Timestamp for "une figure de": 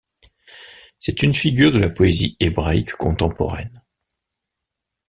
1.21-1.77